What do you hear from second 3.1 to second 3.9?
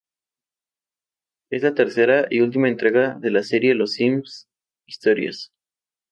de la serie